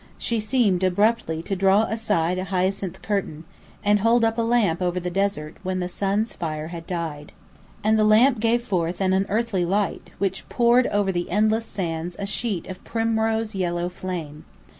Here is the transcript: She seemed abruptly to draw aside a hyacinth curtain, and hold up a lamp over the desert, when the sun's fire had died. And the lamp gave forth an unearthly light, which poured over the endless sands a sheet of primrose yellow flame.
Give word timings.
She 0.17 0.39
seemed 0.39 0.83
abruptly 0.83 1.43
to 1.43 1.55
draw 1.55 1.83
aside 1.83 2.39
a 2.39 2.45
hyacinth 2.45 3.03
curtain, 3.03 3.43
and 3.83 3.99
hold 3.99 4.25
up 4.25 4.39
a 4.39 4.41
lamp 4.41 4.81
over 4.81 4.99
the 4.99 5.11
desert, 5.11 5.57
when 5.61 5.79
the 5.79 5.87
sun's 5.87 6.33
fire 6.33 6.69
had 6.69 6.87
died. 6.87 7.33
And 7.83 7.99
the 7.99 8.03
lamp 8.03 8.39
gave 8.39 8.63
forth 8.63 8.99
an 8.99 9.13
unearthly 9.13 9.63
light, 9.63 10.09
which 10.17 10.49
poured 10.49 10.87
over 10.87 11.11
the 11.11 11.29
endless 11.29 11.67
sands 11.67 12.15
a 12.17 12.25
sheet 12.25 12.65
of 12.65 12.83
primrose 12.83 13.53
yellow 13.53 13.89
flame. 13.89 14.43